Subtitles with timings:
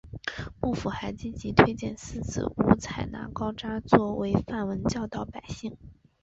[0.59, 5.77] 幕府还积极推荐寺子屋采纳高札作为范文教导百姓。